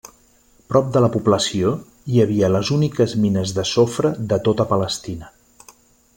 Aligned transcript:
Prop 0.71 0.87
de 0.95 1.03
la 1.03 1.09
població, 1.15 1.73
hi 2.13 2.23
havia 2.23 2.49
les 2.55 2.73
úniques 2.77 3.13
mines 3.27 3.55
de 3.59 3.67
sofre 3.75 4.13
de 4.33 4.41
tota 4.49 4.69
Palestina. 4.73 5.33